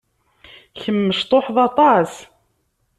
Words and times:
Kemm 0.81 0.97
mecṭuḥed 1.07 1.55
aṭas. 1.67 2.11